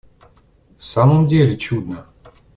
В 0.79 0.83
самом 0.83 1.27
деле 1.27 1.55
чудно! 1.55 2.07